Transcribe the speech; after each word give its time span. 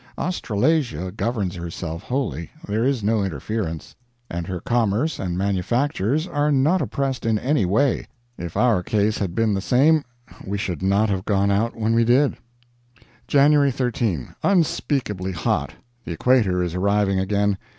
Australasia 0.17 1.11
governs 1.11 1.53
herself 1.55 2.01
wholly 2.01 2.49
there 2.67 2.83
is 2.83 3.03
no 3.03 3.23
interference; 3.23 3.95
and 4.31 4.47
her 4.47 4.59
commerce 4.59 5.19
and 5.19 5.37
manufactures 5.37 6.25
are 6.27 6.51
not 6.51 6.81
oppressed 6.81 7.23
in 7.23 7.37
any 7.37 7.65
way. 7.67 8.07
If 8.35 8.57
our 8.57 8.81
case 8.81 9.19
had 9.19 9.35
been 9.35 9.53
the 9.53 9.61
same 9.61 10.03
we 10.43 10.57
should 10.57 10.81
not 10.81 11.11
have 11.11 11.23
gone 11.23 11.51
out 11.51 11.75
when 11.75 11.93
we 11.93 12.03
did. 12.03 12.35
January 13.27 13.69
13. 13.69 14.33
Unspeakably 14.41 15.33
hot. 15.33 15.73
The 16.03 16.13
equator 16.13 16.63
is 16.63 16.73
arriving 16.73 17.19
again. 17.19 17.59